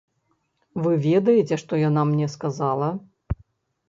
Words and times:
Вы 0.85 0.91
ведаеце, 1.07 1.59
што 1.63 1.79
яна 1.89 2.05
мне 2.13 2.27
сказала. 2.37 2.89